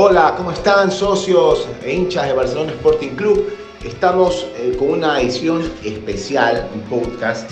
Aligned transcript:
Hola, 0.00 0.34
¿cómo 0.36 0.52
están 0.52 0.92
socios 0.92 1.66
e 1.82 1.92
hinchas 1.92 2.28
de 2.28 2.32
Barcelona 2.32 2.70
Sporting 2.70 3.16
Club? 3.16 3.52
Estamos 3.84 4.46
eh, 4.56 4.76
con 4.78 4.90
una 4.90 5.20
edición 5.20 5.72
especial, 5.84 6.68
un 6.72 6.82
podcast 6.82 7.50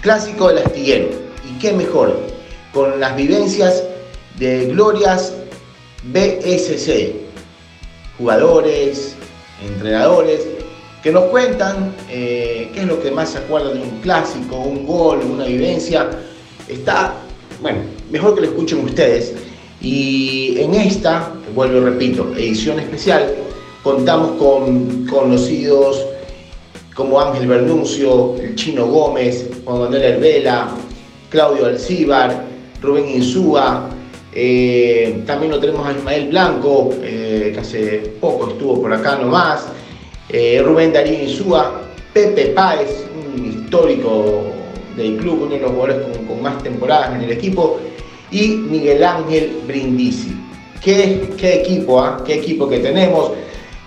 clásico 0.00 0.48
del 0.48 0.58
astillero. 0.58 1.10
¿Y 1.48 1.56
qué 1.60 1.72
mejor? 1.72 2.18
Con 2.72 2.98
las 2.98 3.14
vivencias 3.14 3.84
de 4.36 4.66
Glorias 4.66 5.32
BSC, 6.02 7.14
jugadores, 8.18 9.14
entrenadores, 9.64 10.48
que 11.04 11.12
nos 11.12 11.26
cuentan 11.26 11.94
eh, 12.10 12.68
qué 12.74 12.80
es 12.80 12.86
lo 12.86 13.00
que 13.00 13.12
más 13.12 13.28
se 13.28 13.38
acuerdan 13.38 13.74
de 13.74 13.80
un 13.80 14.00
clásico, 14.00 14.56
un 14.56 14.84
gol, 14.84 15.20
una 15.20 15.44
vivencia. 15.44 16.10
Está, 16.66 17.14
bueno, 17.62 17.78
mejor 18.10 18.34
que 18.34 18.40
lo 18.40 18.46
escuchen 18.48 18.80
ustedes. 18.84 19.34
Y 19.84 20.58
en 20.60 20.72
esta, 20.72 21.30
vuelvo 21.54 21.76
y 21.76 21.80
repito, 21.80 22.32
edición 22.34 22.80
especial, 22.80 23.34
contamos 23.82 24.30
con 24.38 25.06
conocidos 25.06 26.06
como 26.94 27.20
Ángel 27.20 27.46
Bernuncio, 27.46 28.34
el 28.40 28.54
Chino 28.54 28.86
Gómez, 28.86 29.46
Juan 29.62 29.80
Manuel 29.80 30.02
Herbela, 30.02 30.70
Claudio 31.28 31.66
Alcíbar, 31.66 32.46
Rubén 32.80 33.10
Insúa, 33.10 33.90
eh, 34.32 35.22
también 35.26 35.52
lo 35.52 35.60
tenemos 35.60 35.86
a 35.86 35.92
Ismael 35.92 36.28
Blanco, 36.28 36.88
eh, 37.02 37.50
que 37.52 37.60
hace 37.60 38.14
poco 38.22 38.52
estuvo 38.52 38.80
por 38.80 38.90
acá 38.90 39.16
nomás, 39.16 39.66
eh, 40.30 40.62
Rubén 40.64 40.94
Darío 40.94 41.24
Insúa, 41.24 41.82
Pepe 42.14 42.46
Páez, 42.46 43.04
un 43.36 43.44
histórico 43.44 44.44
del 44.96 45.18
club, 45.18 45.42
uno 45.42 45.54
de 45.56 45.60
los 45.60 45.72
jugadores 45.72 45.98
con 46.26 46.40
más 46.40 46.62
temporadas 46.62 47.16
en 47.16 47.20
el 47.20 47.32
equipo, 47.32 47.78
y 48.34 48.48
Miguel 48.48 49.04
Ángel 49.04 49.62
Brindisi. 49.64 50.34
¿Qué, 50.82 51.30
equipo, 51.40 52.02
ah? 52.02 52.22
qué 52.26 52.34
equipo 52.34 52.68
que 52.68 52.80
tenemos 52.80 53.30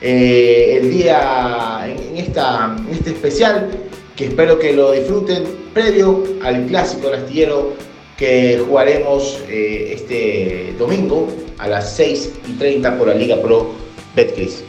eh, 0.01 0.79
el 0.81 0.89
día 0.89 1.83
en, 1.85 2.17
esta, 2.17 2.75
este 2.89 3.11
especial 3.11 3.69
que 4.15 4.27
espero 4.27 4.57
que 4.57 4.71
lo 4.73 4.93
disfruten 4.93 5.43
previo 5.73 6.23
al 6.43 6.65
clásico 6.65 7.09
del 7.09 7.23
astillero 7.23 7.73
que 8.15 8.63
jugaremos 8.65 9.43
eh, 9.49 9.91
este 9.93 10.73
domingo 10.79 11.27
a 11.59 11.67
las 11.67 11.93
6 11.95 12.33
y 12.47 12.53
30 12.53 12.97
por 12.97 13.09
la 13.09 13.15
Liga 13.15 13.35
Pro 13.41 13.73
Betcris. 14.15 14.63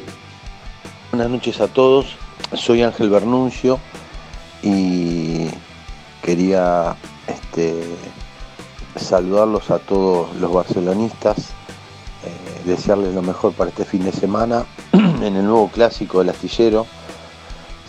Buenas 1.13 1.31
noches 1.31 1.61
a 1.61 1.69
todos, 1.69 2.17
soy 2.53 2.83
Ángel 2.83 3.09
Bernuncio 3.11 3.79
y 4.63 5.47
quería 6.23 6.97
este, 7.29 7.75
saludarlos 8.97 9.71
a 9.71 9.79
todos 9.79 10.35
los 10.37 10.53
barcelonistas, 10.53 11.39
eh, 12.25 12.63
desearles 12.65 13.15
lo 13.15 13.23
mejor 13.23 13.53
para 13.53 13.71
este 13.71 13.85
fin 13.85 14.05
de 14.05 14.13
semana. 14.13 14.65
en 14.93 15.37
el 15.37 15.45
nuevo 15.45 15.69
clásico 15.69 16.21
del 16.21 16.31
astillero 16.31 16.87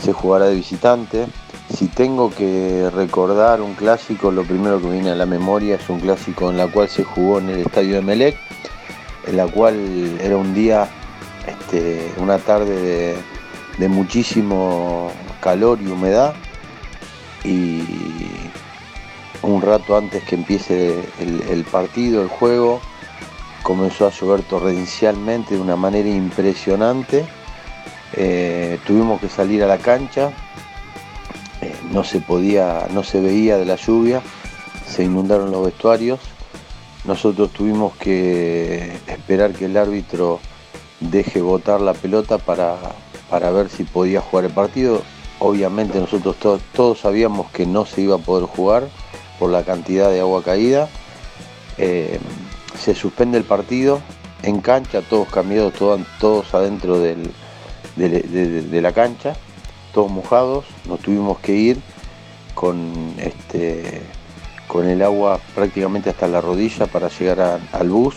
se 0.02 0.14
jugará 0.14 0.45
de 0.45 0.56
visitante. 0.56 1.28
Si 1.73 1.88
tengo 1.88 2.31
que 2.31 2.89
recordar 2.94 3.61
un 3.61 3.75
clásico, 3.75 4.31
lo 4.31 4.44
primero 4.44 4.81
que 4.81 4.89
viene 4.89 5.11
a 5.11 5.16
la 5.16 5.25
memoria 5.25 5.75
es 5.75 5.89
un 5.89 6.00
clásico 6.00 6.50
en 6.50 6.58
la 6.58 6.67
cual 6.67 6.89
se 6.89 7.03
jugó 7.03 7.39
en 7.39 7.50
el 7.50 7.59
estadio 7.59 7.95
de 7.95 8.02
Melec, 8.02 8.38
en 9.28 9.38
la 9.38 9.45
cual 9.47 9.75
era 10.19 10.38
un 10.38 10.53
día, 10.53 10.89
este, 11.45 12.11
una 12.17 12.39
tarde 12.39 12.81
de, 12.81 13.17
de 13.78 13.88
muchísimo 13.88 15.11
calor 15.41 15.80
y 15.81 15.88
humedad 15.88 16.34
y 17.44 17.84
un 19.42 19.62
rato 19.62 19.98
antes 19.98 20.23
que 20.23 20.36
empiece 20.36 21.00
el, 21.20 21.64
partido, 21.64 22.22
el 22.22 22.28
juego, 22.28 22.82
comenzó 23.64 24.08
a 24.08 24.12
llover 24.12 24.42
torrencialmente 24.44 25.56
de 25.56 25.62
una 25.62 25.76
manera 25.76 26.09
impresionante. 26.09 27.26
Eh, 28.14 28.80
tuvimos 28.86 29.22
que 29.22 29.30
salir 29.30 29.64
a 29.64 29.68
la 29.68 29.78
cancha, 29.78 30.31
eh, 31.62 31.74
no 31.91 32.03
se 32.03 32.19
podía, 32.19 32.88
no 32.91 33.03
se 33.03 33.22
veía 33.22 33.58
de 33.58 33.66
la 33.66 33.75
lluvia, 33.75 34.22
se 34.86 35.03
inundaron 35.03 35.52
los 35.52 35.66
vestuarios. 35.66 36.19
Nosotros 37.06 37.52
tuvimos 37.52 37.96
que 37.96 38.92
esperar 39.08 39.53
que 39.53 39.66
el 39.66 39.78
árbitro 39.78 40.40
deje 41.00 41.42
botar 41.42 41.80
la 41.80 41.94
pelota 41.94 42.38
para, 42.38 42.75
para 43.30 43.52
ver 43.52 43.69
si 43.69 43.84
podía 43.84 44.19
jugar 44.19 44.46
el 44.46 44.52
partido. 44.52 45.02
Obviamente 45.40 45.97
nosotros 45.97 46.36
todos 46.74 47.00
sabíamos 47.00 47.50
que 47.52 47.66
no 47.66 47.86
se 47.86 48.02
iba 48.02 48.16
a 48.16 48.19
poder 48.19 48.46
jugar 48.46 48.90
por 49.39 49.50
la 49.50 49.63
cantidad 49.63 50.11
de 50.11 50.19
agua 50.19 50.44
caída. 50.44 50.89
Eh, 51.77 52.19
se 52.77 52.94
suspende 52.94 53.38
el 53.38 53.45
partido 53.45 54.01
en 54.44 54.61
cancha, 54.61 55.01
todos 55.01 55.29
cambiados, 55.29 55.73
todos, 56.19 56.53
adentro 56.53 57.00
de, 57.00 57.17
la 58.81 58.91
cancha, 58.91 59.35
todos 59.94 60.11
mojados. 60.11 60.66
Nos 60.85 61.00
tuvimos 61.00 61.39
que 61.39 61.53
ir 61.53 61.81
con, 62.53 63.16
este, 63.17 64.01
con 64.67 64.88
el 64.88 65.01
agua 65.01 65.39
prácticamente 65.56 66.09
hasta 66.09 66.27
la 66.27 66.41
rodilla 66.41 66.88
para 66.88 67.09
llegar 67.09 67.59
al 67.71 67.89
bus. 67.89 68.16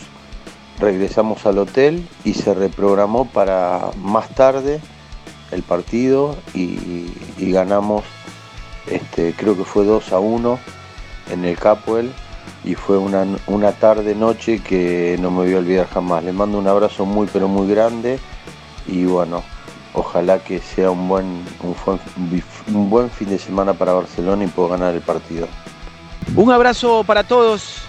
Regresamos 0.78 1.46
al 1.46 1.58
hotel 1.58 2.06
y 2.24 2.34
se 2.34 2.54
reprogramó 2.54 3.26
para 3.26 3.90
más 3.96 4.28
tarde 4.30 4.80
el 5.52 5.62
partido 5.62 6.36
y, 6.54 7.12
ganamos, 7.38 8.04
este, 8.86 9.34
creo 9.34 9.56
que 9.56 9.64
fue 9.64 9.84
2 9.84 10.12
a 10.12 10.18
1 10.18 10.81
en 11.32 11.44
el 11.44 11.58
Capuel 11.58 12.12
y 12.64 12.74
fue 12.74 12.98
una, 12.98 13.26
una 13.46 13.72
tarde 13.72 14.14
noche 14.14 14.60
que 14.60 15.16
no 15.20 15.30
me 15.30 15.44
voy 15.44 15.54
a 15.54 15.58
olvidar 15.58 15.88
jamás. 15.88 16.22
Les 16.24 16.34
mando 16.34 16.58
un 16.58 16.68
abrazo 16.68 17.04
muy 17.04 17.26
pero 17.32 17.48
muy 17.48 17.68
grande 17.68 18.18
y 18.86 19.04
bueno, 19.04 19.42
ojalá 19.94 20.38
que 20.38 20.60
sea 20.60 20.90
un 20.90 21.08
buen, 21.08 21.44
un, 21.62 22.00
un 22.74 22.90
buen 22.90 23.10
fin 23.10 23.30
de 23.30 23.38
semana 23.38 23.74
para 23.74 23.92
Barcelona 23.92 24.44
y 24.44 24.48
pueda 24.48 24.70
ganar 24.70 24.94
el 24.94 25.00
partido. 25.00 25.48
Un 26.36 26.52
abrazo 26.52 27.04
para 27.04 27.24
todos, 27.24 27.82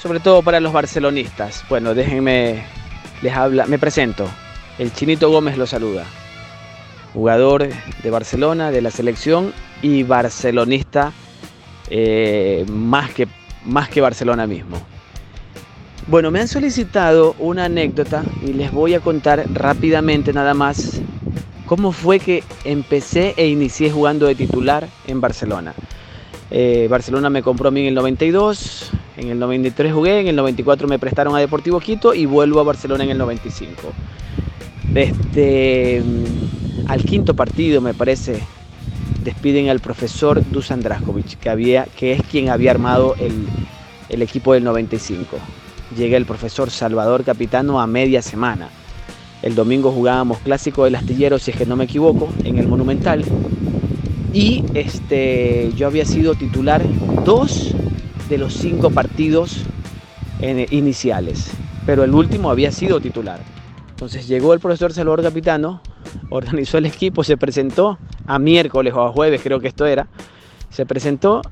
sobre 0.00 0.20
todo 0.20 0.42
para 0.42 0.60
los 0.60 0.72
barcelonistas. 0.72 1.64
Bueno, 1.68 1.94
déjenme, 1.94 2.64
les 3.22 3.34
habla, 3.34 3.66
me 3.66 3.78
presento. 3.78 4.26
El 4.78 4.92
Chinito 4.92 5.30
Gómez 5.30 5.58
lo 5.58 5.66
saluda. 5.66 6.04
Jugador 7.12 7.68
de 8.02 8.10
Barcelona, 8.10 8.70
de 8.70 8.80
la 8.80 8.90
selección 8.90 9.52
y 9.82 10.04
barcelonista 10.04 11.12
eh, 11.90 12.64
más, 12.68 13.10
que, 13.10 13.28
más 13.64 13.88
que 13.88 14.00
Barcelona 14.00 14.46
mismo. 14.46 14.78
Bueno, 16.06 16.30
me 16.30 16.40
han 16.40 16.48
solicitado 16.48 17.36
una 17.38 17.66
anécdota 17.66 18.24
y 18.42 18.52
les 18.52 18.72
voy 18.72 18.94
a 18.94 19.00
contar 19.00 19.44
rápidamente 19.52 20.32
nada 20.32 20.54
más 20.54 21.00
cómo 21.66 21.92
fue 21.92 22.18
que 22.18 22.42
empecé 22.64 23.34
e 23.36 23.46
inicié 23.48 23.90
jugando 23.90 24.26
de 24.26 24.34
titular 24.34 24.88
en 25.06 25.20
Barcelona. 25.20 25.74
Eh, 26.50 26.88
Barcelona 26.90 27.30
me 27.30 27.42
compró 27.42 27.68
a 27.68 27.70
mí 27.70 27.82
en 27.82 27.86
el 27.86 27.94
92, 27.94 28.90
en 29.16 29.28
el 29.28 29.38
93 29.38 29.92
jugué, 29.92 30.20
en 30.20 30.26
el 30.26 30.36
94 30.36 30.88
me 30.88 30.98
prestaron 30.98 31.36
a 31.36 31.38
Deportivo 31.38 31.78
Quito 31.78 32.12
y 32.12 32.26
vuelvo 32.26 32.58
a 32.58 32.64
Barcelona 32.64 33.04
en 33.04 33.10
el 33.10 33.18
95. 33.18 33.74
Este, 34.92 36.02
al 36.88 37.04
quinto 37.04 37.34
partido 37.34 37.80
me 37.80 37.94
parece 37.94 38.40
despiden 39.22 39.68
al 39.68 39.80
profesor 39.80 40.42
Dusan 40.50 40.80
Draskovic, 40.80 41.38
que, 41.38 41.50
había, 41.50 41.84
que 41.84 42.12
es 42.12 42.22
quien 42.22 42.48
había 42.48 42.70
armado 42.70 43.14
el, 43.18 43.46
el 44.08 44.22
equipo 44.22 44.54
del 44.54 44.64
95. 44.64 45.36
Llega 45.96 46.16
el 46.16 46.26
profesor 46.26 46.70
Salvador 46.70 47.24
Capitano 47.24 47.80
a 47.80 47.86
media 47.86 48.22
semana. 48.22 48.68
El 49.42 49.54
domingo 49.54 49.90
jugábamos 49.90 50.38
clásico 50.38 50.84
del 50.84 50.94
astillero, 50.94 51.38
si 51.38 51.50
es 51.50 51.56
que 51.56 51.66
no 51.66 51.76
me 51.76 51.84
equivoco, 51.84 52.28
en 52.44 52.58
el 52.58 52.68
Monumental. 52.68 53.24
Y 54.32 54.64
este, 54.74 55.72
yo 55.76 55.86
había 55.86 56.04
sido 56.04 56.34
titular 56.34 56.82
dos 57.24 57.74
de 58.28 58.38
los 58.38 58.54
cinco 58.54 58.90
partidos 58.90 59.64
iniciales, 60.70 61.50
pero 61.84 62.04
el 62.04 62.14
último 62.14 62.50
había 62.50 62.70
sido 62.70 63.00
titular. 63.00 63.40
Entonces 63.90 64.28
llegó 64.28 64.54
el 64.54 64.60
profesor 64.60 64.92
Salvador 64.92 65.22
Capitano, 65.22 65.82
organizó 66.28 66.78
el 66.78 66.86
equipo, 66.86 67.24
se 67.24 67.36
presentó 67.36 67.98
a 68.26 68.38
miércoles 68.38 68.94
o 68.94 69.02
a 69.02 69.12
jueves, 69.12 69.40
creo 69.42 69.60
que 69.60 69.68
esto 69.68 69.86
era, 69.86 70.06
se 70.70 70.86
presentó 70.86 71.42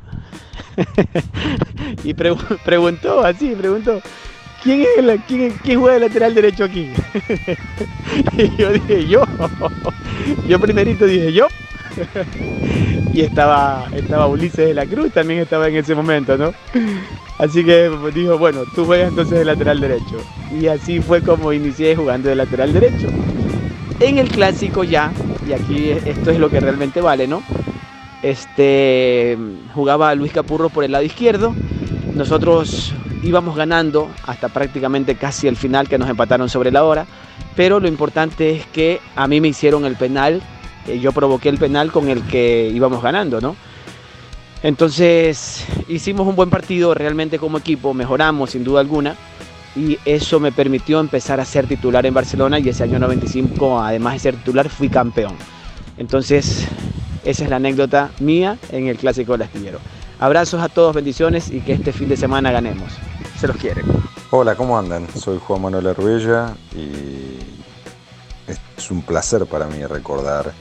y 2.04 2.14
preguntó 2.14 3.24
así, 3.24 3.54
preguntó, 3.56 4.00
¿quién, 4.62 4.84
es 4.96 5.04
la, 5.04 5.16
quién, 5.16 5.52
juega 5.62 5.94
de 5.94 6.00
lateral 6.00 6.34
derecho 6.34 6.64
aquí? 6.64 6.90
y 8.36 8.56
yo 8.56 8.72
dije, 8.72 9.06
yo. 9.06 9.24
Yo 10.46 10.60
primerito 10.60 11.06
dije, 11.06 11.32
yo. 11.32 11.46
y 13.12 13.22
estaba, 13.22 13.88
estaba 13.94 14.26
Ulises 14.26 14.68
de 14.68 14.74
la 14.74 14.86
Cruz, 14.86 15.12
también 15.12 15.40
estaba 15.40 15.68
en 15.68 15.76
ese 15.76 15.94
momento, 15.94 16.36
¿no? 16.36 16.52
Así 17.38 17.64
que 17.64 17.90
dijo, 18.14 18.38
bueno, 18.38 18.62
tú 18.74 18.84
juegas 18.84 19.10
entonces 19.10 19.38
de 19.38 19.44
lateral 19.44 19.80
derecho. 19.80 20.20
Y 20.60 20.66
así 20.66 21.00
fue 21.00 21.22
como 21.22 21.52
inicié 21.52 21.94
jugando 21.94 22.28
de 22.28 22.34
lateral 22.34 22.72
derecho. 22.72 23.08
En 24.00 24.18
el 24.18 24.28
clásico 24.28 24.84
ya, 24.84 25.12
y 25.46 25.52
aquí 25.52 25.90
esto 25.90 26.30
es 26.30 26.38
lo 26.38 26.50
que 26.50 26.60
realmente 26.60 27.00
vale, 27.00 27.26
¿no? 27.26 27.42
Este 28.22 29.36
jugaba 29.74 30.14
Luis 30.14 30.32
Capurro 30.32 30.68
por 30.68 30.84
el 30.84 30.92
lado 30.92 31.04
izquierdo. 31.04 31.54
Nosotros 32.14 32.94
íbamos 33.22 33.56
ganando 33.56 34.08
hasta 34.26 34.48
prácticamente 34.48 35.16
casi 35.16 35.48
el 35.48 35.56
final 35.56 35.88
que 35.88 35.98
nos 35.98 36.08
empataron 36.08 36.48
sobre 36.48 36.70
la 36.70 36.84
hora, 36.84 37.06
pero 37.56 37.80
lo 37.80 37.88
importante 37.88 38.56
es 38.56 38.66
que 38.66 39.00
a 39.16 39.26
mí 39.26 39.40
me 39.40 39.48
hicieron 39.48 39.84
el 39.84 39.96
penal, 39.96 40.42
eh, 40.86 40.98
yo 41.00 41.12
provoqué 41.12 41.48
el 41.48 41.58
penal 41.58 41.90
con 41.90 42.08
el 42.08 42.22
que 42.22 42.70
íbamos 42.72 43.02
ganando, 43.02 43.40
¿no? 43.40 43.56
Entonces 44.62 45.64
hicimos 45.88 46.26
un 46.26 46.34
buen 46.36 46.50
partido 46.50 46.94
realmente 46.94 47.38
como 47.38 47.58
equipo, 47.58 47.94
mejoramos 47.94 48.50
sin 48.50 48.64
duda 48.64 48.80
alguna 48.80 49.16
y 49.78 49.96
eso 50.04 50.40
me 50.40 50.50
permitió 50.50 50.98
empezar 50.98 51.38
a 51.38 51.44
ser 51.44 51.68
titular 51.68 52.04
en 52.04 52.12
Barcelona 52.12 52.58
y 52.58 52.68
ese 52.68 52.82
año 52.82 52.98
95, 52.98 53.80
además 53.80 54.14
de 54.14 54.18
ser 54.18 54.36
titular, 54.36 54.68
fui 54.68 54.88
campeón. 54.88 55.36
Entonces, 55.96 56.66
esa 57.24 57.44
es 57.44 57.50
la 57.50 57.56
anécdota 57.56 58.10
mía 58.18 58.58
en 58.72 58.88
el 58.88 58.96
Clásico 58.96 59.32
del 59.32 59.42
Astillero. 59.42 59.78
Abrazos 60.18 60.60
a 60.60 60.68
todos, 60.68 60.96
bendiciones 60.96 61.50
y 61.50 61.60
que 61.60 61.74
este 61.74 61.92
fin 61.92 62.08
de 62.08 62.16
semana 62.16 62.50
ganemos. 62.50 62.92
Se 63.38 63.46
los 63.46 63.56
quiere. 63.56 63.82
Hola, 64.30 64.56
¿cómo 64.56 64.76
andan? 64.76 65.06
Soy 65.14 65.38
Juan 65.38 65.62
Manuel 65.62 65.86
Arguella 65.86 66.54
y 66.74 67.38
es 68.48 68.90
un 68.90 69.02
placer 69.02 69.46
para 69.46 69.66
mí 69.66 69.84
recordar 69.86 70.52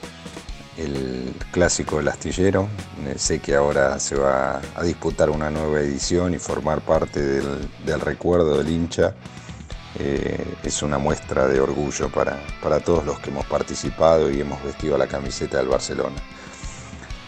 el 0.77 1.33
clásico 1.51 1.97
del 1.97 2.07
astillero. 2.07 2.67
Eh, 3.05 3.15
sé 3.17 3.39
que 3.39 3.55
ahora 3.55 3.99
se 3.99 4.15
va 4.15 4.61
a 4.75 4.83
disputar 4.83 5.29
una 5.29 5.49
nueva 5.49 5.79
edición 5.79 6.33
y 6.33 6.39
formar 6.39 6.81
parte 6.81 7.21
del, 7.21 8.01
recuerdo 8.01 8.57
del 8.57 8.69
hincha. 8.69 9.13
Eh, 9.99 10.55
es 10.63 10.83
una 10.83 10.97
muestra 10.97 11.47
de 11.47 11.59
orgullo 11.59 12.09
para, 12.09 12.39
para 12.61 12.79
todos 12.79 13.05
los 13.05 13.19
que 13.19 13.31
hemos 13.31 13.45
participado 13.45 14.29
y 14.29 14.41
hemos 14.41 14.63
vestido 14.63 14.97
la 14.97 15.07
camiseta 15.07 15.57
del 15.57 15.67
Barcelona. 15.67 16.17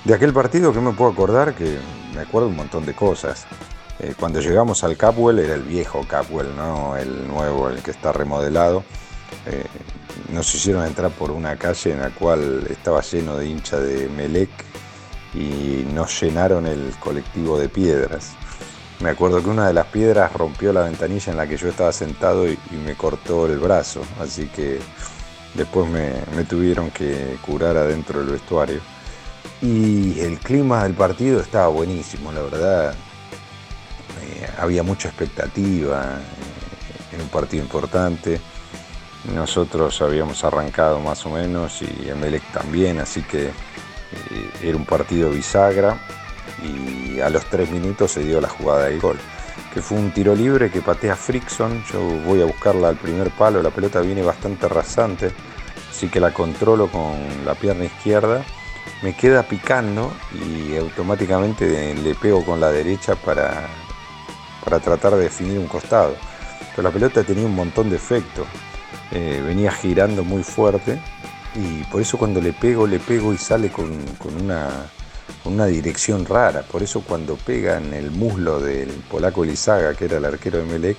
De 0.06 0.14
aquel 0.14 0.32
partido 0.32 0.72
que 0.72 0.80
me 0.80 0.94
puedo 0.94 1.12
acordar, 1.12 1.56
que 1.56 1.78
me 2.14 2.22
acuerdo 2.22 2.48
un 2.48 2.56
montón 2.56 2.86
de 2.86 2.94
cosas. 2.94 3.46
Eh, 4.00 4.14
cuando 4.18 4.40
llegamos 4.40 4.84
al 4.84 4.96
Capwell 4.96 5.40
era 5.40 5.56
el 5.56 5.64
viejo 5.64 6.06
Capwell, 6.08 6.56
no 6.56 6.96
el 6.96 7.28
nuevo, 7.28 7.70
el 7.70 7.82
que 7.82 7.92
está 7.92 8.14
remodelado 8.14 8.84
nos 10.32 10.54
hicieron 10.54 10.86
entrar 10.86 11.12
por 11.12 11.32
una 11.32 11.56
calle 11.56 11.92
en 11.92 12.00
la 12.00 12.10
cual 12.10 12.68
estaba 12.70 13.02
lleno 13.02 13.38
de 13.38 13.48
hinchas 13.48 13.82
de 13.82 14.10
Melec 14.10 14.50
y 15.34 15.86
nos 15.94 16.22
llenaron 16.22 16.68
el 16.68 16.94
colectivo 17.00 17.60
de 17.60 17.70
piedras. 17.70 18.32
Me 19.00 19.12
acuerdo 19.12 19.42
que 19.42 19.50
una 19.50 19.68
de 19.68 19.74
las 19.74 19.86
piedras 19.88 20.34
rompió 20.34 20.74
la 20.74 20.82
ventanilla 20.82 21.32
en 21.32 21.38
la 21.38 21.48
que 21.48 21.56
yo 21.56 21.70
estaba 21.70 21.94
sentado 21.94 22.48
y, 22.50 22.60
me 22.86 22.96
cortó 22.96 23.46
el 23.46 23.58
brazo, 23.58 24.02
así 24.20 24.48
que 24.48 24.80
después 25.54 25.90
me, 25.90 26.44
tuvieron 26.44 26.92
que 26.92 27.38
curar 27.46 27.78
adentro 27.78 28.20
del 28.20 28.32
vestuario. 28.32 28.82
Y 29.62 30.20
el 30.20 30.38
clima 30.40 30.84
del 30.84 30.94
partido 30.94 31.40
estaba 31.40 31.68
buenísimo, 31.70 32.32
la 32.32 32.42
verdad. 32.42 32.94
Eh, 34.22 34.50
había 34.58 34.84
mucha 34.84 35.08
expectativa, 35.10 36.20
en 37.14 37.20
eh, 37.20 37.24
un 37.24 37.30
partido 37.30 37.64
importante. 37.64 38.40
Nosotros 39.26 40.02
habíamos 40.02 40.44
arrancado 40.46 41.00
más 41.00 41.26
o 41.26 41.30
menos 41.30 41.82
y 41.82 42.10
Emelec 42.10 42.44
también, 42.54 43.00
así 43.00 43.22
que 43.22 43.48
eh, 43.48 43.52
era 44.64 44.78
un 44.78 44.86
partido 44.86 45.30
bisagra 45.30 46.00
y 46.64 47.20
a 47.20 47.30
los 47.30 47.46
tres 47.46 47.70
minutos 47.70 48.12
se 48.12 48.24
dio 48.24 48.40
la 48.40 48.48
jugada 48.48 48.86
del 48.86 49.00
gol, 49.00 49.18
que 49.74 49.82
fue 49.82 49.98
un 49.98 50.12
tiro 50.12 50.34
libre 50.36 50.72
que 50.72 50.82
patea 50.82 51.18
Frickson, 51.18 51.84
yo 51.92 52.00
voy 52.26 52.42
a 52.42 52.46
buscarla 52.46 52.88
al 52.88 52.96
primer 52.96 53.30
palo, 53.32 53.62
la 53.62 53.72
pelota 53.72 54.00
viene 54.00 54.22
bastante 54.22 54.70
rasante, 54.70 55.32
así 55.90 56.08
que 56.08 56.22
la 56.22 56.34
controlo 56.34 56.88
con 56.88 57.20
la 57.46 57.56
pierna 57.56 57.86
izquierda, 57.86 58.44
me 59.02 59.16
queda 59.16 59.44
picando 59.44 60.14
y 60.34 60.78
automáticamente 60.78 61.94
le 61.94 62.16
pego 62.16 62.46
con 62.46 62.60
la 62.60 62.72
derecha 62.72 63.16
para, 63.16 63.68
para 64.64 64.80
tratar 64.80 65.16
de 65.16 65.24
definir 65.24 65.60
un 65.60 65.68
costado. 65.68 66.16
Pero 66.72 66.84
la 66.88 66.94
pelota 66.94 67.24
tenía 67.24 67.46
un 67.46 67.56
montón 67.56 67.90
de 67.90 67.98
efectos 67.98 68.46
eh, 69.12 69.42
venía 69.44 69.72
girando 69.72 70.24
muy 70.24 70.44
fuerte 70.44 71.00
y 71.56 71.84
por 71.86 72.02
eso 72.02 72.18
cuando 72.18 72.40
le 72.42 72.54
pego, 72.54 72.86
le 72.86 73.00
pego 73.00 73.34
y 73.34 73.38
sale 73.38 73.70
con, 73.70 73.92
una, 74.40 75.66
dirección 75.66 76.26
rara. 76.26 76.62
Por 76.62 76.84
eso 76.84 77.02
cuando 77.02 77.36
pega 77.36 77.78
en 77.78 77.94
el 77.94 78.12
muslo 78.12 78.60
del 78.60 78.90
polaco 79.10 79.44
Lizaga, 79.44 79.96
que 79.96 80.06
era 80.06 80.18
el 80.18 80.26
arquero 80.26 80.60
de 80.60 80.66
Melec, 80.66 80.98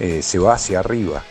eh, 0.00 0.22
se 0.22 0.38
va 0.38 0.54
hacia 0.54 0.80
arriba. 0.80 1.22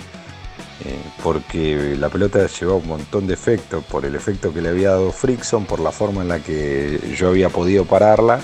Eh, 0.85 0.97
porque 1.21 1.97
la 1.99 2.07
pelota 2.07 2.47
llevaba 2.47 2.77
un 2.77 2.87
montón 2.87 3.27
de 3.27 3.33
efecto, 3.33 3.81
por 3.81 4.05
el 4.05 4.15
efecto 4.15 4.53
que 4.53 4.61
le 4.61 4.69
había 4.69 4.91
dado 4.91 5.11
Frickson, 5.11 5.65
por 5.65 5.81
la 5.81 5.91
forma 5.91 6.21
en 6.21 6.29
la 6.29 6.39
que 6.39 7.13
yo 7.17 7.27
había 7.27 7.49
podido 7.49 7.83
pararla 7.83 8.39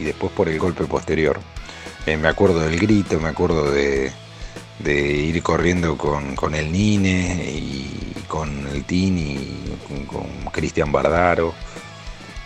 y 0.00 0.04
después 0.04 0.32
por 0.32 0.48
el 0.48 0.58
golpe 0.58 0.84
posterior. 0.86 1.38
me 2.06 2.26
acuerdo 2.26 2.58
del 2.58 2.80
grito, 2.80 3.20
me 3.20 3.28
acuerdo 3.28 3.70
de, 3.70 4.10
de 4.78 4.94
ir 4.94 5.42
corriendo 5.42 5.96
con, 5.96 6.54
el 6.54 6.70
Nine 6.70 7.50
y 7.50 8.14
con 8.28 8.66
el 8.68 8.84
Tini, 8.84 9.38
con, 10.06 10.26
Cristian 10.52 10.90
Bardaro 10.90 11.54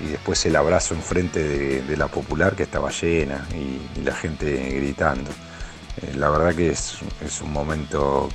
y 0.00 0.04
después 0.04 0.44
el 0.46 0.56
abrazo 0.56 0.94
enfrente 0.94 1.82
de, 1.82 1.96
la 1.96 2.08
popular 2.08 2.56
que 2.56 2.64
estaba 2.64 2.90
llena 2.90 3.46
y, 3.54 4.00
la 4.00 4.14
gente 4.14 4.56
gritando. 4.76 5.30
Eh, 6.02 6.14
la 6.16 6.30
verdad 6.30 6.54
que 6.54 6.70
es, 6.70 6.98
un 7.42 7.52
momento 7.52 8.28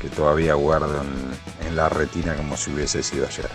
que, 0.00 0.08
todavía 0.08 0.54
guardo 0.54 1.02
en, 1.66 1.76
la 1.76 1.88
retina 1.88 2.34
como 2.34 2.56
si 2.56 2.72
hubiese 2.72 3.02
sido 3.02 3.26
ayer. 3.26 3.48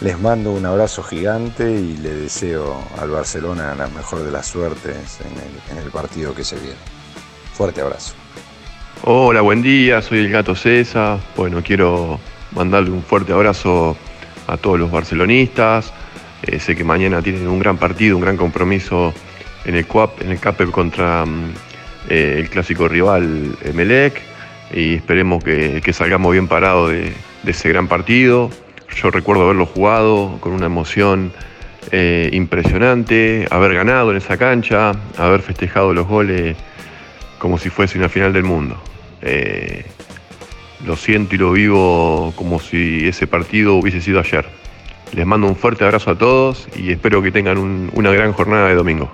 Les 0.00 0.18
mando 0.18 0.52
un 0.52 0.64
abrazo 0.64 1.02
gigante 1.02 1.70
y 1.70 1.96
le 1.96 2.14
deseo 2.14 2.82
al 2.98 3.10
Barcelona 3.10 3.74
la 3.74 3.88
mejor 3.88 4.22
de 4.22 4.30
las 4.30 4.46
suertes 4.46 5.18
en 5.70 5.78
el 5.78 5.90
partido 5.90 6.34
que 6.34 6.44
se 6.44 6.56
viene. 6.56 6.76
Fuerte 7.54 7.80
abrazo. 7.80 8.14
Hola, 9.02 9.42
buen 9.42 9.62
día, 9.62 10.00
soy 10.00 10.20
el 10.20 10.30
gato 10.30 10.54
César. 10.54 11.18
Bueno, 11.36 11.62
quiero 11.62 12.18
mandarle 12.52 12.90
un 12.90 13.02
fuerte 13.02 13.32
abrazo 13.32 13.96
a 14.46 14.56
todos 14.56 14.80
los 14.80 14.90
barcelonistas. 14.90 15.92
Eh, 16.42 16.58
sé 16.58 16.74
que 16.74 16.82
mañana 16.82 17.20
tienen 17.20 17.46
un 17.46 17.58
gran 17.58 17.76
partido, 17.76 18.16
un 18.16 18.22
gran 18.22 18.36
compromiso 18.36 19.12
en 19.66 19.76
el 19.76 19.86
CUAP, 19.86 20.22
en 20.22 20.30
el 20.32 20.40
CAPEP 20.40 20.70
contra 20.70 21.24
mm, 21.26 21.52
eh, 22.08 22.36
el 22.38 22.48
clásico 22.48 22.88
rival 22.88 23.56
Emelec 23.62 24.22
y 24.72 24.94
esperemos 24.94 25.44
que, 25.44 25.92
salgamos 25.92 26.32
bien 26.32 26.48
parados 26.48 26.90
de, 26.90 27.12
ese 27.46 27.68
gran 27.68 27.88
partido. 27.88 28.50
Yo 28.96 29.10
recuerdo 29.10 29.44
haberlo 29.44 29.66
jugado 29.66 30.38
con 30.40 30.52
una 30.52 30.66
emoción 30.66 31.32
eh, 31.92 32.30
impresionante, 32.32 33.46
haber 33.50 33.74
ganado 33.74 34.10
en 34.10 34.16
esa 34.16 34.36
cancha, 34.38 34.92
haber 35.18 35.42
festejado 35.42 35.92
los 35.92 36.08
goles 36.08 36.56
como 37.38 37.58
si 37.58 37.70
fuese 37.70 37.98
una 37.98 38.08
final 38.08 38.32
del 38.32 38.44
mundo. 38.44 38.80
Eh, 39.22 39.84
lo 40.84 40.96
siento 40.96 41.34
y 41.34 41.38
lo 41.38 41.52
vivo 41.52 42.32
como 42.36 42.60
si 42.60 43.08
ese 43.08 43.26
partido 43.26 43.74
hubiese 43.74 44.00
sido 44.00 44.20
ayer. 44.20 44.46
Les 45.12 45.26
mando 45.26 45.46
un 45.46 45.56
fuerte 45.56 45.84
abrazo 45.84 46.10
a 46.10 46.18
todos 46.18 46.68
y 46.76 46.92
espero 46.92 47.22
que 47.22 47.30
tengan 47.30 47.90
una 47.92 48.10
gran 48.10 48.32
jornada 48.32 48.68
de 48.68 48.74
domingo. 48.74 49.10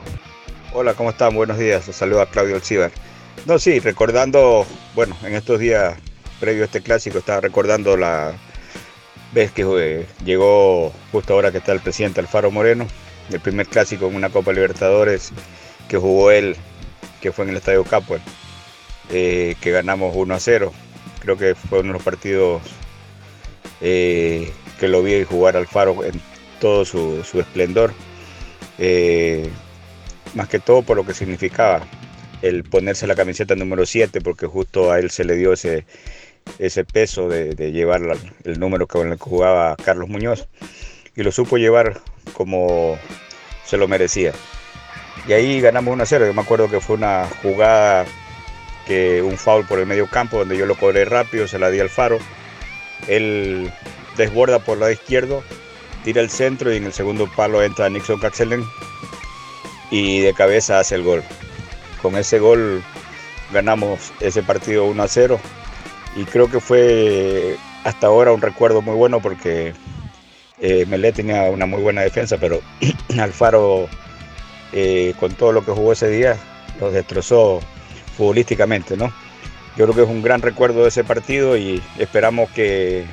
Hola, 0.73 0.95
¿cómo 0.95 1.11
están? 1.11 1.35
Buenos 1.35 1.59
días. 1.59 1.87
Un 1.87 1.95
saludo 1.95 2.23
a 2.23 2.26
Claudio 2.26 2.55
Alcibar. 2.55 2.91
No, 3.47 3.59
sí, 3.59 3.79
recordando, 3.81 4.67
bueno, 4.95 5.17
en 5.25 5.35
estos 5.35 5.59
días 5.59 5.95
previo 6.41 6.62
a 6.62 6.64
este 6.67 6.81
clásico 6.81 7.19
estaba 7.19 7.41
recordando 7.41 7.97
la 7.97 8.33
vez 9.33 9.52
que 9.52 9.64
eh, 9.79 10.07
llegó 10.25 10.93
justo 11.11 11.35
ahora 11.35 11.52
que 11.52 11.59
está 11.59 11.73
el 11.73 11.81
presidente 11.81 12.21
Alfaro 12.21 12.50
Moreno, 12.50 12.87
el 13.31 13.41
primer 13.41 13.67
clásico 13.67 14.07
en 14.09 14.17
una 14.17 14.31
Copa 14.31 14.52
Libertadores 14.52 15.33
que 15.88 15.99
jugó 15.99 16.31
él, 16.31 16.57
que 17.23 17.33
fue 17.33 17.45
en 17.45 17.52
el 17.52 17.57
Estadio 17.57 17.85
Capo 17.85 18.19
eh, 19.11 19.55
que 19.61 19.71
ganamos 19.71 20.14
1 20.14 20.35
a 20.35 20.41
0. 20.41 20.73
Creo 21.21 21.38
que 21.38 21.55
fue 21.55 21.79
uno 21.79 21.88
de 21.88 21.93
los 21.95 22.02
partidos 22.02 22.61
eh, 23.81 24.52
que 24.79 24.88
lo 24.88 25.02
vi 25.02 25.25
jugar 25.25 25.57
al 25.57 25.67
Faro 25.67 26.05
en 26.05 26.21
todo 26.61 26.85
su, 26.85 27.23
esplendor. 27.35 27.95
Eh, 28.79 29.49
más 30.35 30.49
que 30.49 30.59
todo 30.59 30.83
por 30.83 30.97
lo 30.97 31.07
que 31.07 31.14
significaba 31.14 31.87
el 32.43 32.64
ponerse 32.64 33.07
la 33.07 33.14
camiseta 33.14 33.55
número 33.55 33.87
7, 33.87 34.21
porque 34.21 34.47
justo 34.47 34.91
a 34.91 34.99
él 34.99 35.11
se 35.11 35.25
le 35.25 35.37
dio 35.37 35.52
ese, 35.52 35.87
ese 36.59 36.85
peso 36.85 37.29
de, 37.29 37.55
llevar 37.71 38.02
el 38.45 38.59
número 38.59 38.88
con 38.88 39.12
el 39.12 39.19
que 39.19 39.25
jugaba 39.25 39.76
Carlos 39.76 40.09
Muñoz. 40.09 40.49
Y 41.14 41.23
lo 41.23 41.31
supo 41.31 41.59
llevar 41.59 42.00
como 42.33 42.99
se 43.64 43.76
lo 43.76 43.87
merecía. 43.87 44.33
Y 45.26 45.33
ahí 45.33 45.61
ganamos 45.61 45.92
1 45.92 46.02
a 46.02 46.07
0. 46.07 46.26
Yo 46.26 46.35
me 46.35 46.42
acuerdo 46.42 46.69
que 46.69 46.81
fue 46.81 46.97
una 46.97 47.28
jugada 47.42 48.04
que 48.87 49.23
un 49.23 49.38
foul 49.38 49.66
por 49.66 49.78
el 49.78 49.87
medio 49.87 50.09
campo 50.09 50.38
donde 50.38 50.57
yo 50.57 50.66
lo 50.66 50.75
cobré 50.75 51.04
rápido, 51.04 51.47
se 51.47 51.59
la 51.59 51.71
di 51.71 51.81
al 51.81 51.90
faro. 51.90 52.19
Él 53.09 53.73
desborda 54.16 54.59
por 54.59 54.75
el 54.75 54.81
lado 54.81 54.92
izquierdo, 54.92 55.42
tira 56.04 56.21
el 56.21 56.31
centro 56.31 56.73
y 56.73 56.76
en 56.76 56.85
el 56.85 56.92
segundo 56.92 57.31
palo 57.35 57.62
entra 57.62 57.88
Nixon 57.88 58.21
Caxelen 58.21 58.64
y 59.90 60.21
de 60.21 60.35
cabeza 60.35 60.81
hace 60.81 60.97
el 60.97 61.02
gol. 61.02 61.23
Con 62.00 62.16
ese 62.16 62.38
gol 62.38 62.83
ganamos 63.52 64.12
ese 64.21 64.42
partido 64.42 64.85
1 64.87 65.02
a 65.02 65.09
0 65.09 65.40
y 66.16 66.25
creo 66.25 66.50
que 66.50 66.61
fue 66.61 67.57
hasta 67.85 68.07
ahora 68.07 68.33
un 68.33 68.40
recuerdo 68.40 68.83
muy 68.83 68.95
bueno 68.95 69.21
porque 69.21 69.75
eh, 70.61 70.87
Melé 70.87 71.12
tenía 71.12 71.45
una 71.50 71.66
muy 71.66 71.81
buena 71.83 72.02
defensa, 72.02 72.38
pero 72.38 72.61
Alfaro 73.21 73.88
eh, 74.73 75.14
con 75.21 75.35
todo 75.35 75.52
lo 75.52 75.64
que 75.64 75.73
jugó 75.73 75.93
ese 75.93 76.09
día 76.09 76.37
los 76.81 76.93
destrozó 76.93 77.61
futbolísticamente, 78.17 78.97
¿no? 78.97 79.12
Yo 79.76 79.85
creo 79.85 79.95
que 79.95 80.02
es 80.02 80.09
un 80.09 80.23
gran 80.23 80.43
recuerdo 80.43 80.83
de 80.83 80.88
ese 80.88 81.05
partido 81.05 81.57
y 81.57 81.83
esperamos 81.99 82.50
que 82.50 83.07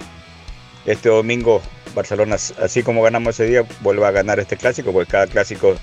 este 0.86 1.10
domingo 1.10 1.62
Barcelona, 1.96 2.36
así 2.62 2.84
como 2.84 3.02
ganamos 3.02 3.36
ese 3.36 3.46
día, 3.46 3.64
vuelva 3.82 4.10
a 4.10 4.12
ganar 4.12 4.40
este 4.40 4.58
clásico, 4.58 4.92
porque 4.92 5.12
cada 5.12 5.28
clásico 5.28 5.76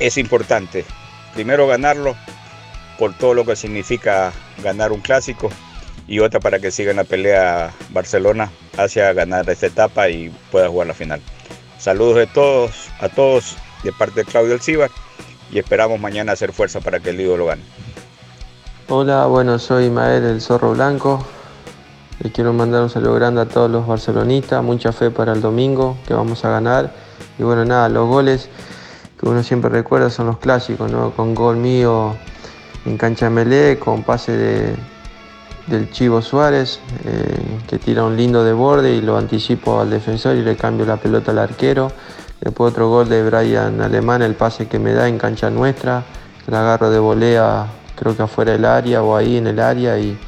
es 0.00 0.18
importante. 0.18 0.84
Primero 1.34 1.66
ganarlo 1.66 2.16
por 2.98 3.16
todo 3.16 3.34
lo 3.34 3.44
que 3.44 3.56
significa 3.56 4.32
ganar 4.62 4.92
un 4.92 5.00
clásico 5.00 5.50
y 6.06 6.18
otra 6.18 6.40
para 6.40 6.58
que 6.58 6.70
siga 6.70 6.90
en 6.90 6.96
la 6.96 7.04
pelea 7.04 7.72
Barcelona 7.90 8.50
hacia 8.76 9.12
ganar 9.12 9.48
esta 9.48 9.66
etapa 9.66 10.08
y 10.08 10.30
pueda 10.50 10.68
jugar 10.68 10.88
la 10.88 10.94
final. 10.94 11.20
Saludos 11.78 12.16
de 12.16 12.26
todos, 12.26 12.90
a 13.00 13.08
todos 13.08 13.56
de 13.82 13.92
parte 13.92 14.20
de 14.20 14.24
Claudio 14.24 14.54
Alcibar 14.54 14.90
y 15.50 15.58
esperamos 15.58 16.00
mañana 16.00 16.32
hacer 16.32 16.52
fuerza 16.52 16.80
para 16.80 17.00
que 17.00 17.10
el 17.10 17.18
Lido 17.18 17.36
lo 17.36 17.46
gane. 17.46 17.62
Hola, 18.88 19.26
bueno, 19.26 19.58
soy 19.58 19.90
Mael 19.90 20.24
el 20.24 20.40
Zorro 20.40 20.72
Blanco. 20.72 21.24
Le 22.20 22.30
quiero 22.30 22.52
mandar 22.52 22.82
un 22.82 22.90
saludo 22.90 23.14
grande 23.14 23.40
a 23.40 23.46
todos 23.46 23.70
los 23.70 23.86
barcelonistas, 23.86 24.62
mucha 24.62 24.92
fe 24.92 25.10
para 25.10 25.32
el 25.32 25.40
domingo, 25.40 25.96
que 26.06 26.14
vamos 26.14 26.44
a 26.44 26.50
ganar. 26.50 26.92
Y 27.38 27.42
bueno, 27.42 27.64
nada, 27.64 27.88
los 27.88 28.08
goles 28.08 28.48
que 29.18 29.28
uno 29.28 29.42
siempre 29.42 29.70
recuerda 29.70 30.10
son 30.10 30.26
los 30.26 30.38
clásicos, 30.38 30.90
¿no? 30.90 31.10
Con 31.12 31.34
gol 31.34 31.56
mío 31.56 32.16
en 32.84 32.96
cancha 32.98 33.30
Melé, 33.30 33.78
con 33.78 34.02
pase 34.02 34.32
de, 34.32 34.76
del 35.66 35.90
Chivo 35.90 36.22
Suárez, 36.22 36.80
eh, 37.04 37.38
que 37.68 37.78
tira 37.78 38.04
un 38.04 38.16
lindo 38.16 38.44
de 38.44 38.52
borde 38.52 38.94
y 38.94 39.00
lo 39.00 39.16
anticipo 39.16 39.80
al 39.80 39.90
defensor 39.90 40.36
y 40.36 40.42
le 40.42 40.56
cambio 40.56 40.86
la 40.86 40.96
pelota 40.96 41.30
al 41.30 41.38
arquero. 41.38 41.92
Después 42.42 42.72
otro 42.72 42.88
gol 42.88 43.08
de 43.08 43.22
Brian 43.22 43.80
Alemán, 43.80 44.20
el 44.20 44.34
pase 44.34 44.66
que 44.66 44.80
me 44.80 44.92
da 44.92 45.06
en 45.06 45.16
cancha 45.16 45.48
nuestra, 45.48 46.02
el 46.48 46.54
agarro 46.54 46.90
de 46.90 46.98
volea 46.98 47.68
creo 47.94 48.16
que 48.16 48.22
afuera 48.24 48.50
del 48.50 48.64
área 48.64 49.00
o 49.00 49.14
ahí 49.16 49.36
en 49.36 49.46
el 49.46 49.60
área 49.60 49.96
y 49.96 50.18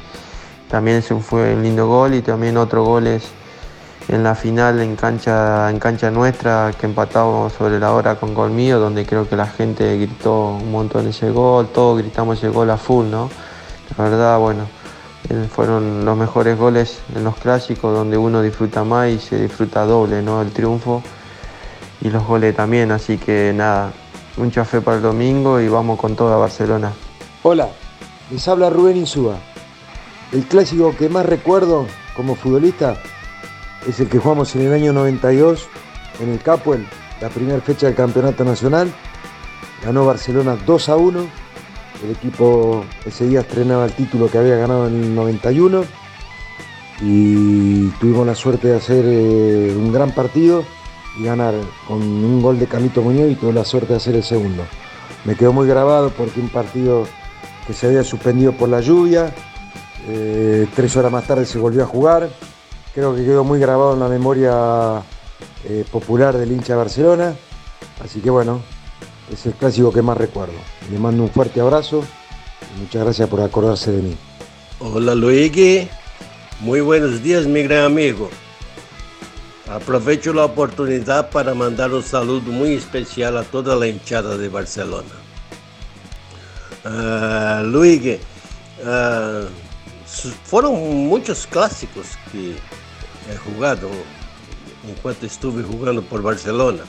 también 0.69 0.97
ese 0.97 1.13
fue 1.15 1.53
un 1.53 1.61
lindo 1.61 1.87
gol 1.87 2.13
y 2.13 2.21
también 2.21 2.55
otro 2.55 2.85
gol 2.85 3.07
es 3.07 3.27
en 4.07 4.23
la 4.23 4.33
final 4.33 4.79
en 4.79 4.95
cancha, 4.95 5.69
en 5.69 5.77
cancha 5.77 6.09
nuestra 6.09 6.71
que 6.79 6.85
empatamos 6.85 7.51
sobre 7.51 7.79
la 7.81 7.91
hora 7.91 8.15
con 8.15 8.33
gol 8.33 8.51
mío, 8.51 8.79
donde 8.79 9.05
creo 9.05 9.27
que 9.27 9.35
la 9.35 9.47
gente 9.47 9.97
gritó 9.97 10.51
un 10.51 10.71
montón 10.71 11.07
ese 11.07 11.31
gol, 11.31 11.67
todos 11.67 11.97
gritamos 11.97 12.37
ese 12.37 12.47
gol 12.47 12.69
a 12.69 12.77
full, 12.77 13.07
¿no? 13.07 13.29
La 13.97 14.05
verdad, 14.05 14.39
bueno, 14.39 14.67
eh, 15.29 15.49
fueron 15.53 16.05
los 16.05 16.15
mejores 16.15 16.57
goles 16.57 17.01
en 17.13 17.25
los 17.25 17.35
clásicos 17.35 17.93
donde 17.93 18.15
uno 18.15 18.41
disfruta 18.41 18.85
más 18.85 19.09
y 19.09 19.19
se 19.19 19.37
disfruta 19.37 19.83
doble, 19.83 20.21
¿no? 20.21 20.41
El 20.41 20.51
triunfo 20.51 21.03
y 22.01 22.09
los 22.09 22.25
goles 22.25 22.55
también, 22.55 22.91
así 22.91 23.17
que 23.17 23.53
nada, 23.55 23.91
mucha 24.37 24.65
fe 24.65 24.81
para 24.81 24.97
el 24.97 25.03
domingo 25.03 25.59
y 25.59 25.67
vamos 25.67 25.99
con 25.99 26.15
toda 26.15 26.37
Barcelona. 26.37 26.91
Hola, 27.43 27.69
les 28.31 28.47
habla 28.47 28.69
Rubén 28.69 28.97
Insúa. 28.97 29.37
El 30.31 30.45
clásico 30.45 30.95
que 30.97 31.09
más 31.09 31.25
recuerdo 31.25 31.85
como 32.15 32.35
futbolista 32.35 32.97
es 33.87 33.99
el 33.99 34.09
que 34.09 34.19
jugamos 34.19 34.55
en 34.55 34.63
el 34.63 34.73
año 34.73 34.93
92 34.93 35.67
en 36.19 36.29
el 36.29 36.41
Capuel, 36.41 36.87
la 37.21 37.29
primera 37.29 37.61
fecha 37.61 37.87
del 37.87 37.95
campeonato 37.95 38.43
nacional. 38.43 38.91
Ganó 39.83 40.05
Barcelona 40.05 40.57
2 40.65 40.89
a 40.89 40.95
1. 40.95 41.19
El 42.03 42.11
equipo 42.11 42.83
ese 43.05 43.27
día 43.27 43.41
estrenaba 43.41 43.85
el 43.85 43.93
título 43.93 44.29
que 44.29 44.37
había 44.37 44.57
ganado 44.57 44.87
en 44.87 45.03
el 45.03 45.15
91 45.15 45.85
y 47.01 47.87
tuvimos 47.99 48.25
la 48.25 48.35
suerte 48.35 48.69
de 48.69 48.77
hacer 48.77 49.05
eh, 49.05 49.75
un 49.75 49.91
gran 49.91 50.11
partido 50.11 50.63
ganar 51.19 51.53
con 51.87 52.01
un 52.01 52.41
gol 52.41 52.59
de 52.59 52.67
Camito 52.67 53.01
Muñoz 53.01 53.31
y 53.31 53.35
tuve 53.35 53.53
la 53.53 53.65
suerte 53.65 53.93
de 53.93 53.97
hacer 53.97 54.15
el 54.15 54.23
segundo. 54.23 54.63
Me 55.23 55.35
quedó 55.35 55.53
muy 55.53 55.67
grabado 55.67 56.11
porque 56.11 56.39
un 56.39 56.49
partido 56.49 57.07
que 57.65 57.73
se 57.73 57.87
había 57.87 58.03
suspendido 58.03 58.53
por 58.53 58.69
la 58.69 58.81
lluvia. 58.81 59.33
Eh, 60.07 60.67
tres 60.75 60.95
horas 60.97 61.11
más 61.11 61.25
tarde 61.25 61.45
se 61.45 61.57
volvió 61.57 61.83
a 61.83 61.87
jugar. 61.87 62.29
Creo 62.93 63.15
que 63.15 63.23
quedó 63.23 63.43
muy 63.43 63.59
grabado 63.59 63.93
en 63.93 63.99
la 63.99 64.07
memoria 64.07 65.01
eh, 65.65 65.83
popular 65.91 66.37
del 66.37 66.51
hincha 66.51 66.73
de 66.73 66.77
Barcelona. 66.77 67.35
Así 68.03 68.19
que 68.19 68.29
bueno, 68.29 68.61
es 69.31 69.45
el 69.45 69.53
clásico 69.53 69.91
que 69.91 70.01
más 70.01 70.17
recuerdo. 70.17 70.53
Le 70.91 70.99
mando 70.99 71.23
un 71.23 71.29
fuerte 71.29 71.59
abrazo 71.59 72.03
y 72.75 72.81
muchas 72.81 73.03
gracias 73.03 73.29
por 73.29 73.41
acordarse 73.41 73.91
de 73.91 74.01
mí. 74.01 74.15
Hola 74.79 75.15
Luigi, 75.15 75.87
muy 76.59 76.81
buenos 76.81 77.23
días 77.23 77.47
mi 77.47 77.63
gran 77.63 77.85
amigo. 77.85 78.29
Aprovecho 79.67 80.31
la 80.31 80.45
oportunidad 80.45 81.31
para 81.31 81.55
mandar 81.55 81.91
un 81.91 82.03
saludo 82.03 82.51
muy 82.51 82.75
especial 82.75 83.35
a 83.37 83.43
toda 83.43 83.75
la 83.75 83.87
hinchada 83.87 84.37
de 84.37 84.47
Barcelona. 84.47 85.09
Uh, 86.85 87.63
Luigi, 87.63 88.19
uh, 88.83 89.47
foram 90.45 90.75
muitos 90.75 91.47
clássicos 91.47 92.05
que 92.31 92.55
he 93.27 93.37
jugado 93.37 93.89
enquanto 94.87 95.25
estuve 95.25 95.63
jugando 95.63 96.03
por 96.03 96.21
Barcelona, 96.21 96.83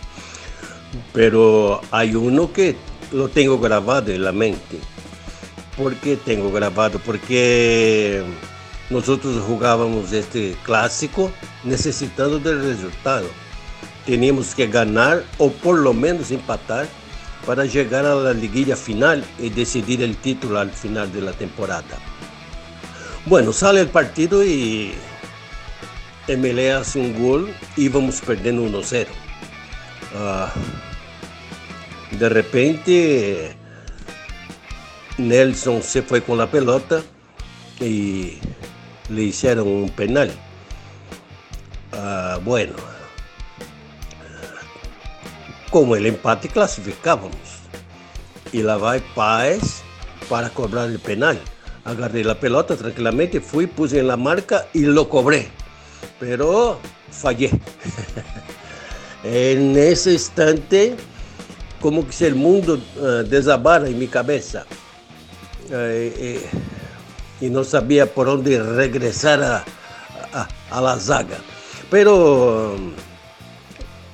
pero 1.15 1.81
hay 1.91 2.15
uno 2.15 2.53
que 2.53 2.77
lo 3.11 3.29
tengo 3.29 3.59
grabado 3.59 4.13
en 4.13 4.23
la 4.23 4.33
mente. 4.33 4.79
¿Por 5.79 5.95
qué 5.97 6.17
tengo 6.17 6.53
grabado? 6.53 6.99
Porque 6.99 8.23
nosotros 8.91 9.43
jugábamos 9.47 10.13
este 10.13 10.57
clásico 10.63 11.33
necesitando 11.65 12.39
del 12.39 12.63
resultado. 12.63 13.27
Teníamos 14.05 14.55
que 14.55 14.69
ganar 14.69 15.25
o 15.39 15.51
por 15.51 15.79
lo 15.79 15.93
menos 15.93 16.31
empatar 16.31 16.87
para 17.45 17.65
llegar 17.65 18.07
a 18.07 18.15
la 18.15 18.33
liguilla 18.33 18.77
final 18.77 19.25
y 19.39 19.51
decidir 19.51 20.03
el 20.03 20.17
título 20.17 20.59
al 20.59 20.71
final 20.71 21.13
de 21.13 21.21
la 21.21 21.33
temporada. 21.33 21.99
Bueno, 23.25 23.53
sale 23.53 23.81
el 23.81 23.89
partido 23.89 24.45
y 24.45 24.95
MLE 26.29 26.73
hace 26.73 27.01
un 27.01 27.21
gol 27.21 27.53
y 27.77 27.89
vamos 27.89 28.21
perdiendo 28.21 28.63
1-0. 28.63 29.07
Ah, 30.17 30.53
de 32.13 32.29
repente 32.29 33.57
Nelson 35.19 35.83
se 35.83 36.03
fue 36.03 36.23
con 36.23 36.39
la 36.39 36.51
pelota 36.51 37.03
y 37.81 38.39
le 39.09 39.23
hicieron 39.23 39.69
un 39.69 39.91
penal. 39.91 40.31
Ah, 41.93 42.39
bueno, 42.45 42.75
como 45.71 45.97
el 45.97 46.07
empate 46.07 46.49
clasificábamos. 46.49 47.37
Y 48.53 48.63
la 48.63 48.77
va 48.77 48.97
Paz 49.15 49.83
para 50.29 50.49
cobrar 50.51 50.89
el 50.89 50.99
penal. 50.99 51.39
Agarré 51.85 52.25
la 52.25 52.39
pelota 52.39 52.77
tranquilamente, 52.77 53.41
fui, 53.41 53.67
puse 53.67 53.99
en 53.99 54.09
la 54.09 54.17
marca 54.17 54.67
y 54.73 54.81
lo 54.81 55.09
cobré. 55.09 55.49
Pero 56.19 56.81
fallé. 57.11 57.51
en 59.25 59.77
ese 59.77 60.15
instante, 60.15 60.97
como 61.81 62.07
que 62.09 62.27
el 62.27 62.35
mundo 62.35 62.81
uh, 62.97 63.07
desabara 63.29 63.87
en 63.87 63.99
mi 63.99 64.07
cabeza. 64.07 64.65
Uh, 65.69 65.75
eh, 65.75 66.49
y 67.41 67.49
no 67.49 67.65
sabía 67.65 68.13
por 68.13 68.27
dónde 68.27 68.63
regresar 68.63 69.43
a, 69.43 69.65
a, 70.71 70.81
la 70.81 70.99
zaga. 70.99 71.39
Pero 71.91 72.77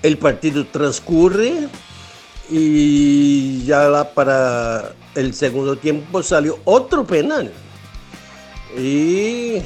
el 0.03 0.19
partido 0.19 0.67
transcurre 0.67 1.69
y 2.51 3.65
ya 3.65 4.13
para 4.15 4.95
el 5.15 5.35
segundo 5.35 5.77
tiempo 5.77 6.23
salió 6.23 6.59
otro 6.65 7.05
penal. 7.05 7.51
Y 8.77 9.59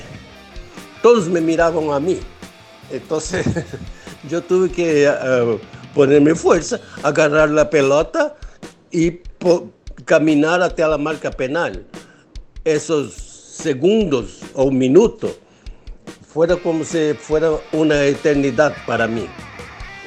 todos 1.02 1.28
me 1.28 1.40
miraban 1.40 1.90
a 1.90 2.00
mí. 2.00 2.18
Entonces 2.90 3.46
yo 4.30 4.42
tuve 4.42 4.70
que 4.70 5.08
uh, 5.08 5.58
ponerme 5.94 6.34
fuerza, 6.34 6.80
agarrar 7.02 7.50
la 7.50 7.68
pelota 7.70 8.36
y 8.90 9.20
caminar 10.04 10.62
hasta 10.62 10.86
la 10.88 10.98
marca 10.98 11.30
penal. 11.30 11.84
Esos 12.64 13.25
segundos 13.56 14.40
o 14.54 14.70
minuto 14.70 15.34
fueron 16.36 16.58
como 16.58 16.84
si 16.84 17.14
fuera 17.14 17.52
una 17.72 18.02
eternidad 18.04 18.76
para 18.86 19.06
mí. 19.06 19.26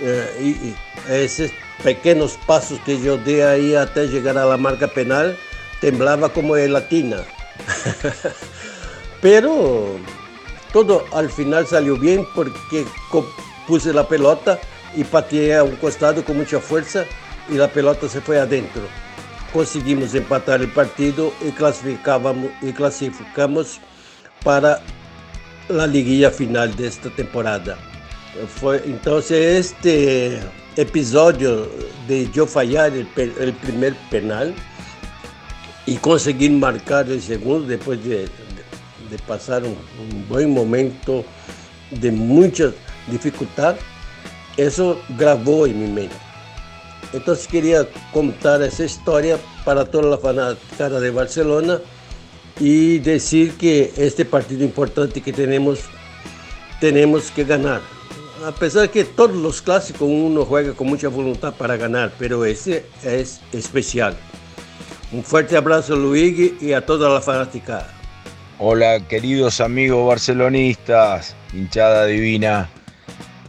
Eh, 0.02 0.74
y, 1.10 1.12
esos 1.12 1.50
pequeños 1.84 2.38
pasos 2.46 2.80
que 2.86 3.02
yo 3.02 3.18
di 3.18 3.42
ahí 3.42 3.74
hasta 3.74 4.04
llegar 4.04 4.38
a 4.38 4.46
la 4.46 4.58
marca 4.58 4.88
penal, 4.88 5.36
temblaba 5.82 6.30
como 6.30 6.56
latina. 6.56 7.24
Pero 9.22 9.98
todo 10.72 11.04
al 11.12 11.32
final 11.32 11.66
salió 11.66 11.98
bien 11.98 12.28
porque 12.36 12.86
puse 13.68 13.92
la 13.92 14.08
pelota 14.08 14.60
y 14.96 15.04
pateé 15.04 15.56
a 15.56 15.64
un 15.64 15.76
costado 15.78 16.24
con 16.24 16.38
mucha 16.38 16.60
fuerza 16.60 17.06
y 17.50 17.56
la 17.56 17.68
pelota 17.70 18.08
se 18.08 18.22
fue 18.22 18.40
adentro. 18.40 18.84
Conseguimos 19.54 20.14
empatar 20.14 20.62
el 20.62 20.70
partido 20.70 21.34
y, 21.42 21.52
clasificábamos, 21.52 22.52
y 22.62 22.72
clasificamos 22.72 23.80
para 24.44 24.82
la 25.68 25.88
liguilla 25.88 26.30
final 26.32 26.76
de 26.76 26.88
esta 26.88 27.10
temporada. 27.10 27.78
Fue, 28.60 28.84
entonces 28.86 29.72
este 29.72 30.40
episodio 30.76 31.68
de 32.08 32.30
yo 32.32 32.46
fallar 32.46 32.94
el, 32.94 33.08
el 33.18 33.54
primer 33.54 33.96
penal 34.10 34.54
y 35.86 35.96
conseguir 35.98 36.52
marcar 36.52 37.10
el 37.10 37.22
segundo 37.22 37.68
después 37.68 38.04
de, 38.04 38.28
de, 39.10 39.18
pasar 39.28 39.64
un, 39.64 39.76
un, 40.00 40.28
buen 40.30 40.54
momento 40.54 41.26
de 41.90 42.12
mucha 42.12 42.72
dificultad, 43.10 43.76
eso 44.56 45.02
grabó 45.18 45.66
en 45.66 45.82
mi 45.82 45.92
mente. 45.92 46.29
Entonces 47.14 47.48
quería 47.48 47.88
contar 48.14 48.62
esa 48.62 48.84
historia 48.84 49.38
para 49.66 49.86
toda 49.86 50.10
la 50.10 50.18
fanaticada 50.18 51.00
de 51.00 51.10
Barcelona 51.10 51.80
y 52.60 53.00
decir 53.00 53.54
que 53.58 53.92
este 53.98 54.26
partido 54.26 54.64
importante 54.64 55.22
que 55.22 55.34
tenemos, 55.34 55.80
tenemos 56.80 57.32
que 57.32 57.44
ganar. 57.44 57.82
A 58.46 58.52
pesar 58.52 58.90
que 58.90 59.04
todos 59.04 59.36
los 59.36 59.62
clásicos 59.62 60.08
uno 60.10 60.46
juega 60.46 60.74
con 60.74 60.88
mucha 60.88 61.10
voluntad 61.10 61.54
para 61.54 61.76
ganar, 61.78 62.14
pero 62.18 62.46
ese 62.46 62.86
es 63.04 63.42
especial. 63.52 64.16
Un 65.12 65.24
fuerte 65.24 65.58
abrazo 65.58 65.96
Luigi 65.96 66.56
y 66.62 66.74
a 66.74 66.86
toda 66.86 67.10
la 67.10 67.22
fanaticada. 67.22 67.96
Hola 68.60 69.00
queridos 69.08 69.60
amigos 69.62 70.08
barcelonistas, 70.08 71.36
hinchada 71.54 72.06
divina. 72.06 72.70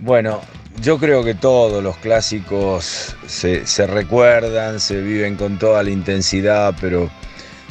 Bueno, 0.01 0.41
yo 0.81 0.99
creo 0.99 1.23
que 1.25 1.35
todos 1.35 1.83
los 1.83 1.97
clásicos 1.99 3.17
se, 3.27 3.67
se, 3.67 3.87
recuerdan, 3.87 4.81
se 4.81 5.01
viven 5.01 5.37
con 5.37 5.59
toda 5.59 5.83
la 5.83 5.91
intensidad, 5.91 6.75
pero 6.81 7.11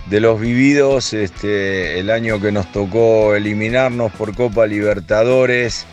de 0.08 0.20
los 0.20 0.39
vividos, 0.39 1.13
este, 1.13 2.00
el 2.00 2.10
año 2.10 2.39
que 2.39 2.51
nos 2.51 2.72
tocó 2.72 3.36
eliminarnos 3.36 4.12
por 4.12 4.36
Copa 4.36 4.66
Libertadores 4.66 5.86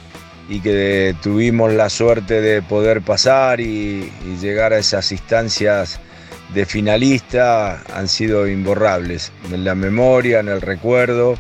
y 0.49 0.61
que 0.61 1.15
tuvimos 1.23 1.73
la 1.73 1.89
suerte 1.89 2.41
de 2.41 2.63
poder 2.63 3.03
pasar 3.03 3.61
y, 3.61 4.13
y 4.25 4.37
llegar 4.41 4.73
a 4.73 4.79
esas 4.79 5.11
instancias 5.13 6.01
de 6.55 6.65
finalista, 6.67 7.83
han 7.93 8.09
sido 8.09 8.47
imborrables 8.47 9.33
en 9.51 9.65
la 9.65 9.75
memoria, 9.75 10.41
en 10.41 10.49
el 10.49 10.61
recuerdo. 10.61 11.37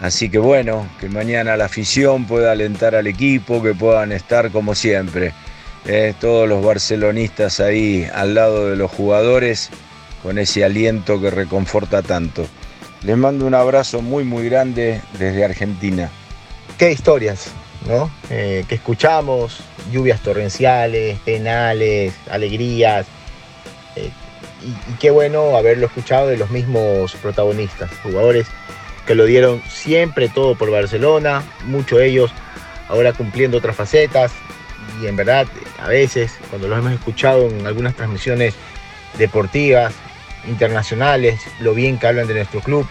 Así 0.00 0.28
que 0.28 0.38
bueno, 0.38 0.86
que 1.00 1.08
mañana 1.08 1.56
la 1.56 1.66
afición 1.66 2.26
pueda 2.26 2.52
alentar 2.52 2.94
al 2.94 3.06
equipo, 3.06 3.62
que 3.62 3.74
puedan 3.74 4.12
estar 4.12 4.50
como 4.50 4.74
siempre. 4.74 5.32
Eh, 5.86 6.14
todos 6.20 6.48
los 6.48 6.64
barcelonistas 6.64 7.60
ahí 7.60 8.06
al 8.12 8.34
lado 8.34 8.68
de 8.68 8.76
los 8.76 8.90
jugadores 8.90 9.70
con 10.22 10.38
ese 10.38 10.64
aliento 10.64 11.20
que 11.20 11.30
reconforta 11.30 12.02
tanto. 12.02 12.46
Les 13.02 13.16
mando 13.16 13.46
un 13.46 13.54
abrazo 13.54 14.02
muy 14.02 14.24
muy 14.24 14.48
grande 14.48 15.00
desde 15.18 15.44
Argentina. 15.44 16.10
Qué 16.76 16.92
historias, 16.92 17.52
¿no? 17.86 18.10
Eh, 18.30 18.64
que 18.68 18.74
escuchamos, 18.74 19.60
lluvias 19.92 20.20
torrenciales, 20.20 21.18
penales, 21.20 22.12
alegrías. 22.28 23.06
Eh, 23.94 24.10
y, 24.62 24.92
y 24.92 24.94
qué 24.98 25.10
bueno 25.10 25.56
haberlo 25.56 25.86
escuchado 25.86 26.26
de 26.26 26.36
los 26.36 26.50
mismos 26.50 27.14
protagonistas, 27.22 27.90
jugadores 28.02 28.46
que 29.06 29.14
lo 29.14 29.24
dieron 29.24 29.62
siempre 29.68 30.28
todo 30.28 30.56
por 30.56 30.70
Barcelona, 30.70 31.42
muchos 31.64 31.98
de 31.98 32.06
ellos 32.08 32.32
ahora 32.88 33.12
cumpliendo 33.12 33.58
otras 33.58 33.76
facetas 33.76 34.32
y 35.00 35.06
en 35.06 35.16
verdad 35.16 35.46
a 35.82 35.88
veces 35.88 36.38
cuando 36.50 36.68
los 36.68 36.78
hemos 36.78 36.92
escuchado 36.92 37.48
en 37.48 37.66
algunas 37.66 37.94
transmisiones 37.94 38.54
deportivas, 39.18 39.94
internacionales, 40.46 41.40
lo 41.60 41.74
bien 41.74 41.98
que 41.98 42.06
hablan 42.06 42.26
de 42.26 42.34
nuestro 42.34 42.60
club, 42.60 42.86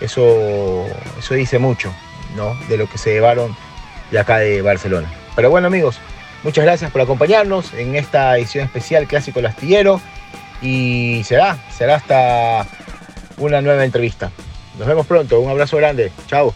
eso, 0.00 0.86
eso 1.18 1.34
dice 1.34 1.58
mucho 1.58 1.92
¿no? 2.36 2.54
de 2.68 2.76
lo 2.76 2.88
que 2.88 2.98
se 2.98 3.12
llevaron 3.12 3.56
de 4.10 4.18
acá 4.18 4.38
de 4.38 4.62
Barcelona. 4.62 5.10
Pero 5.34 5.50
bueno 5.50 5.66
amigos, 5.66 5.98
muchas 6.42 6.64
gracias 6.64 6.90
por 6.90 7.02
acompañarnos 7.02 7.74
en 7.74 7.96
esta 7.96 8.36
edición 8.36 8.64
especial 8.64 9.06
Clásico 9.06 9.40
Lastillero 9.40 10.00
y 10.62 11.22
será, 11.24 11.58
será 11.76 11.96
hasta 11.96 12.66
una 13.36 13.60
nueva 13.60 13.84
entrevista. 13.84 14.30
Nos 14.78 14.86
vemos 14.86 15.06
pronto, 15.06 15.40
un 15.40 15.50
abrazo 15.50 15.76
grande, 15.76 16.12
chao. 16.26 16.54